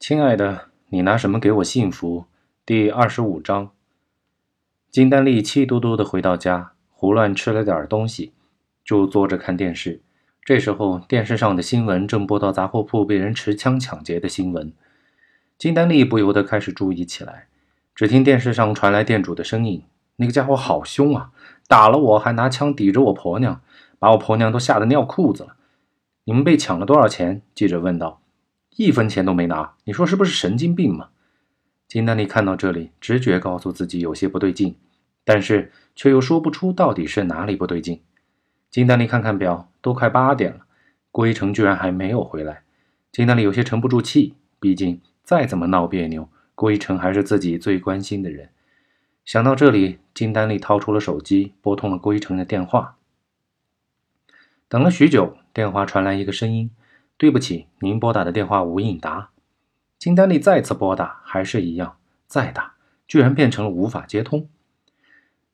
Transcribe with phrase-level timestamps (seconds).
[0.00, 2.24] 亲爱的，你拿什么给我幸福？
[2.64, 3.70] 第二十五章。
[4.90, 8.32] 金丹丽气嘟嘟的回到家，胡乱吃了点东西，
[8.82, 10.00] 就坐着看电视。
[10.42, 14.72] 这时候，电视上的新闻正播到杂货铺被人持枪抢劫的新闻。
[15.58, 17.48] 金丹丽不由得开始注意起来。
[17.94, 19.82] 只听电视上传来店主的声音
[20.16, 21.30] ：“那个家伙好凶啊，
[21.68, 23.60] 打了我还拿枪抵着我婆娘，
[23.98, 25.56] 把我婆娘都吓得尿裤子了。
[26.24, 28.22] ”“你们被抢了多少钱？”记者问道。
[28.76, 31.10] 一分钱都没拿，你说是不是神经病嘛？
[31.86, 34.76] 金丹丽看到这里，直觉告诉自己有些不对劲，
[35.24, 38.00] 但是却又说不出到底是哪里不对劲。
[38.70, 40.60] 金丹丽看看表，都快八点了，
[41.10, 42.62] 郭一成居然还没有回来。
[43.10, 48.50] 金丹丽有些沉不住气，毕竟再怎么闹别扭，郭一成还是自己最关心的人。
[49.24, 52.96] 想到这里，金丹丽掏出了手机，拨通了郭一成的电话。
[54.68, 56.70] 等了许久，电话传来一个声音。
[57.20, 59.28] 对不起，您拨打的电话无应答。
[59.98, 64.48] 金丹丽再次拨打，还是一样，再打，居然变成了无法接通。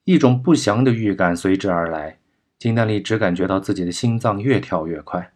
[0.05, 2.21] 一种不祥的预感随之而来，
[2.57, 5.33] 金丹丽只感觉到自己的心脏越跳越快，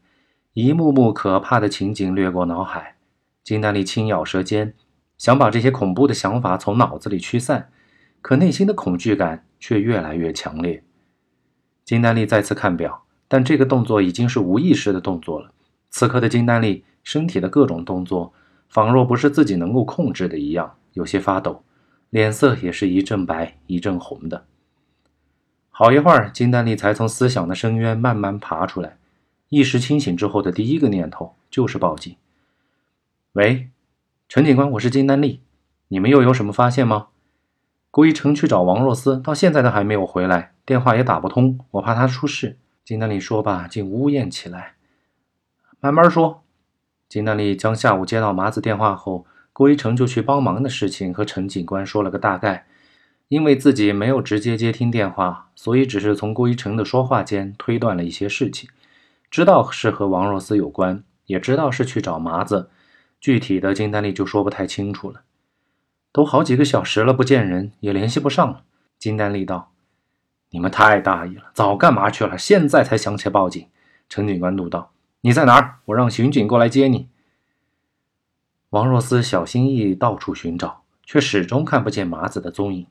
[0.53, 2.95] 一幕幕可怕的情景掠过脑海。
[3.43, 4.75] 金丹丽轻咬舌尖，
[5.19, 7.73] 想把这些恐怖的想法从脑子里驱散，
[8.23, 10.85] 可内心的恐惧感却越来越强烈。
[11.85, 15.51] 金丹丽再次看表，但这个动作已经是无意识的动作了。
[15.91, 18.33] 此刻的金丹丽身体的各种动作，
[18.69, 21.65] 仿若不是自己能够控制的一样，有些发抖，
[22.11, 24.45] 脸色也是一阵白一阵红的。
[25.71, 28.99] 好一会儿，金丹丽才从思想的深渊慢慢爬出来，
[29.49, 32.15] 意识清醒之后的第一个念头就是报警。
[33.33, 33.71] 喂，
[34.29, 35.41] 陈警官，我是金丹丽，
[35.89, 37.09] 你们又有什么发现吗？
[37.91, 42.59] 郭一成去找王若思，到现在都还没有回来，电话也打不通，我怕他出事。
[42.85, 44.75] 金丹丽说罢，竟呜咽起来。
[45.81, 46.43] 慢慢说。
[47.09, 52.67] 金丹丽将下午接到麻子电话后，郭一成就去帮忙的事情和陈警官说了个大概。
[53.29, 58.69] 因为自己没有直接接听电话，所以只是从郭一成的说话间推断了一些事情，
[59.31, 62.71] 知道是和王若思有关，也知道是去找麻子。
[63.21, 65.23] 具体的，金丹丽就说不太清楚了。
[66.13, 68.65] 都好几个小时了，不见人，也联系不上了。
[68.99, 69.71] 金丹丽道
[70.51, 72.37] ：“你们太大意了，早干嘛去了？
[72.37, 73.69] 现在才想起报警。”
[74.11, 74.91] 陈警官怒道。
[75.23, 75.81] 你在哪儿？
[75.87, 77.09] 我让巡警过来接你。
[78.71, 82.87] 王若思小心翼翼到处寻找，却始终看不见麻子的踪影，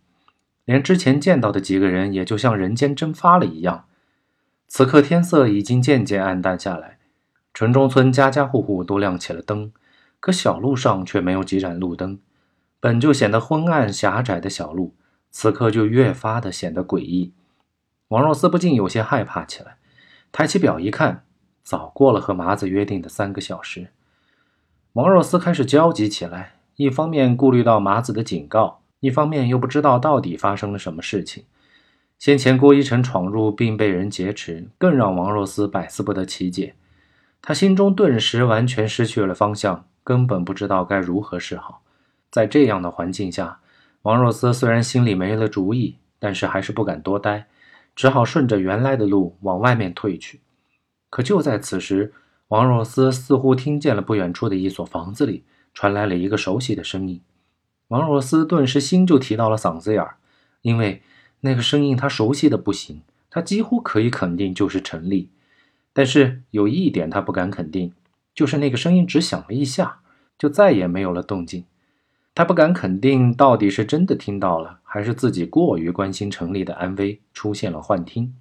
[0.66, 3.86] 连之前见到的几个人也就像人间蒸发了一样。
[4.68, 7.00] 此刻天色已经渐渐暗淡下来，
[7.54, 9.72] 城中村家家户户都亮起了灯，
[10.20, 12.20] 可小路上却没有几盏路灯。
[12.80, 14.96] 本就显得昏暗狭窄的小路，
[15.32, 17.34] 此刻就越发的显得诡异。
[18.10, 19.78] 王若思不禁有些害怕起来，
[20.32, 21.26] 抬起表一看。
[21.70, 23.90] 早过了和麻子约定的三个小时，
[24.94, 26.54] 王若思开始焦急起来。
[26.78, 31.44] 一方面顾虑到麻子的警告，一方面又不知道到底发生了什么事情。
[32.18, 36.74] 先前郭一晨闯入并被人劫持，更让王若思百思不得其解。
[37.40, 41.84] 他心中顿时完全失去了方向，根本不知道该如何是好。
[42.32, 43.60] 在这样的环境下，
[44.02, 47.46] 王若思虽然心里没了主意，但是还是不敢多待，
[47.96, 50.42] 只好顺着原来的路往外面退去。
[51.10, 52.14] 可就在此时，
[52.50, 55.44] 王若思似乎听见了不远处的一所房子里
[55.74, 57.22] 传来了一个熟悉的声音。
[57.90, 60.18] 王若思顿时心就提到了嗓子眼儿，
[60.62, 61.02] 因为
[61.42, 65.30] 那个声音他熟悉的不行，他几乎可以肯定就是陈丽。
[65.92, 67.94] 但是有一点他不敢肯定，
[68.34, 70.02] 就是那个声音只响了一下，
[70.38, 71.66] 就再也没有了动静。
[72.36, 78.36] 他不敢肯定到底是真的听到了，还是自己过于关心陈丽的安危，出现了幻听。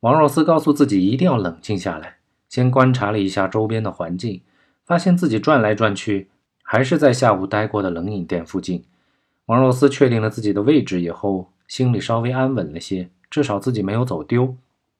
[0.00, 2.16] 王若思告诉自己一定要冷静下来，
[2.48, 4.40] 先观察了一下周边的环境，
[4.86, 6.28] 发现自己转来转去
[6.62, 8.82] 还是在下午待过的冷饮店附近。
[9.44, 14.56] 王若思确定了自己的位置以后，心里稍微安稳了些，至少自己没有走丢。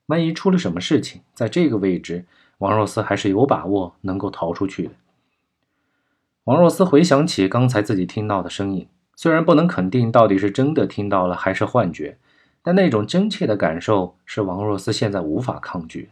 [0.06, 2.26] 万一出了什么事情，在这个位置，
[2.58, 4.90] 王若思还是有把握能够逃出去的。
[6.44, 8.86] 王若思回想起刚才自己听到的声音，
[9.16, 12.18] 虽然不能肯定到底是真的听到了还是幻觉。
[12.62, 16.10] 但那种真切的感受是王若思现在无法抗拒。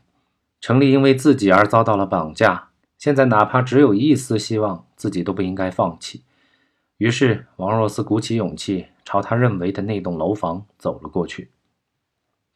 [0.60, 6.22] 程丽因为自己而遭到了绑架，现在哪怕只有一丝希望，自己都不应该放弃。
[6.96, 11.50] 于是，王若思鼓起勇气，朝他认为的那栋楼房走了过去。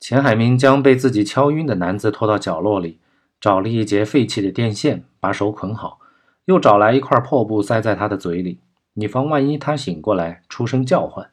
[0.01, 2.99] 钱海明将被自己敲晕的男子拖到角落里，
[3.41, 6.01] 找了一截废弃的电线，把手捆好，
[6.47, 8.59] 又找来一块破布塞在他的嘴里，
[8.95, 11.31] 以防万一他醒过来出声叫唤。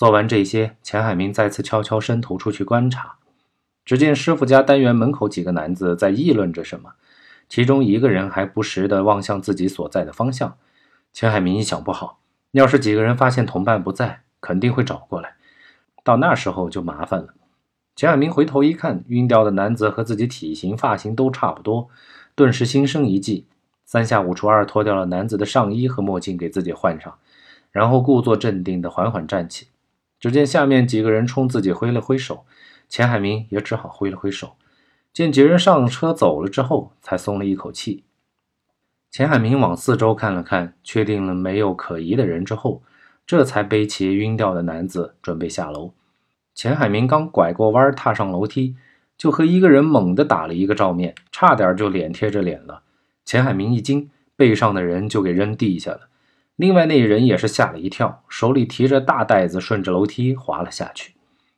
[0.00, 3.16] 做完这些，钱海明再次悄悄伸头出去观察。
[3.84, 6.92] 只见师傅家单元门口几个男子在议论着什么，
[7.50, 10.56] 其中一个人还不时地望向自己所在的方向，
[11.12, 12.18] 钱海明一想，不好，
[12.52, 15.34] 要是几个人发现同伴不在，肯定会找过来，
[16.02, 17.34] 到那时候就麻烦了。
[17.94, 21.90] 钱海明回头一看，晕掉的男子和自己体型、发型都差不多，
[22.34, 23.44] 顿时心生一计，
[23.84, 27.18] 三下五除二脱掉了男子的上衣和墨镜，给自己换上，
[27.70, 29.66] 然后故作镇定地缓缓站起。
[30.20, 32.44] 只见下面几个人冲自己挥了挥手，
[32.88, 34.52] 钱海明也只好挥了挥手。
[35.12, 38.04] 见几人上车走了之后，才松了一口气。
[39.10, 42.82] 钱海明往四周看了看，确定了没有可疑的人之后，
[43.26, 45.92] 这才背起晕掉的男子，准备下楼。
[46.54, 48.76] 钱海明刚拐过弯，踏上楼梯，
[49.16, 52.82] 就和一个人猛地打了一个照面，差点就脸贴着脸了。
[53.24, 56.08] 钱海明一惊，背上的人就给扔地下了。
[56.60, 61.14] 另外那人也是吓了一跳，手里提着大袋子，顺着楼梯滑了下去。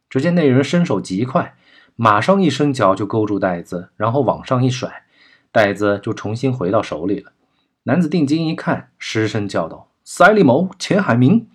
[0.09, 1.57] 只见那人身手极快，
[1.97, 5.03] 马上一伸脚就勾住袋子，然后往上一甩，
[5.51, 7.33] 袋子就重新回到手里了。
[7.83, 11.49] 男子定睛一看，失声叫道：“塞利某，钱海明！”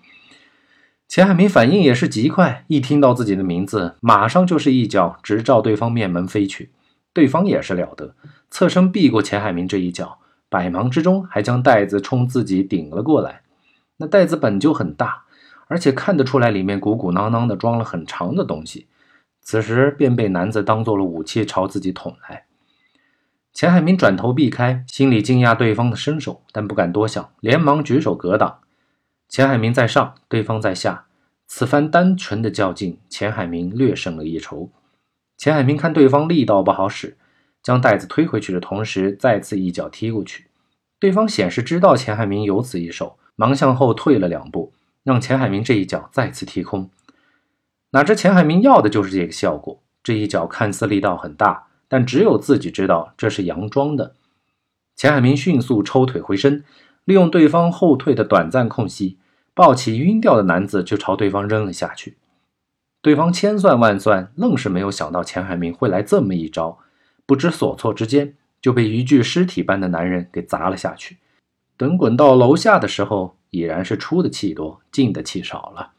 [1.08, 6.70] 钱海明反应也是极快，一听到自己的名字，马上就是一脚直照对方面门飞去。
[7.14, 8.14] 对方也是了得，
[8.50, 10.17] 侧身避过钱海明这一脚，
[10.48, 13.42] 百忙之中还将袋子冲自己顶了过来。
[13.98, 15.24] 那袋子本就很大，
[15.66, 18.86] 而且看得出来里面鼓鼓囊囊的装了很长的东西，
[19.40, 22.44] 此时便被男子当做了武器朝自己捅来。
[23.52, 28.60] 钱海明转头避开，心里惊讶对方的身手，但不敢多想，连忙举手格挡。
[29.28, 31.06] 钱海明在上，对方在下，
[31.46, 34.70] 此番单纯的较劲，钱海明略胜了一筹。
[35.36, 37.16] 钱海明看对方力道不好使，
[37.62, 40.46] 将袋子推回去的同时，再次一脚踢过去。
[40.98, 44.72] 对方显示知道钱海明有此一手，忙向后退了两步，
[45.04, 46.90] 让钱海明这一脚再次踢空。
[47.90, 51.68] 哪知钱海明要的就是这个效果，这一脚看似力道很大。
[51.90, 54.14] 但只有自己知道这是佯装的。
[54.94, 56.62] 钱海明迅速抽腿回身，
[57.06, 59.16] 利用对方后退的短暂空隙，
[59.54, 62.18] 抱起晕掉的男子就朝对方扔了下去。
[63.00, 66.78] 对方千算万算，愣是没有想到钱海明会来这么一招，
[67.28, 71.18] 不知所措之间就被一具尸体般的男人给砸了下去。
[71.76, 75.92] 等滚到楼下的时候，已然是出的气多，进的气少了。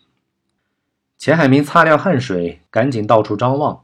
[1.20, 3.84] 钱海明擦掉汗水，赶紧到处张望。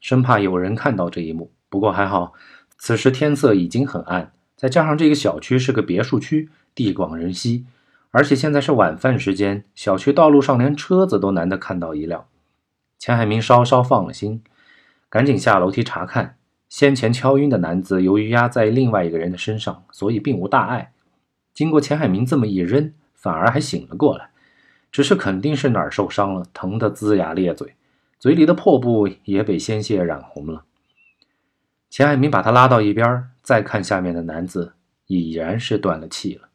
[0.00, 2.32] 生怕有人看到这一幕，不过还好，
[2.78, 7.66] 此时天色已经很暗，再加上这个小区是个别墅区，地广人稀，
[8.10, 12.26] 而且现在是晚饭时间，小区道路上连车子都难得看到一辆。
[12.98, 14.42] 钱海明稍稍放了心，
[15.10, 16.35] 赶紧下楼梯查看。
[16.68, 20.92] 先前敲晕的男子，由于压在另外一个人的身上，所以并无大碍。
[21.54, 24.30] 经过钱海明这么一扔，反而还醒了过来，
[24.90, 27.74] 只是肯定是哪儿受伤了，疼得龇牙咧嘴。
[28.18, 30.64] 嘴里的破布也被鲜血染红了。
[31.88, 34.72] 钱海明把他拉到一边，再看下面的男子，
[35.06, 36.45] 已然是断了气了。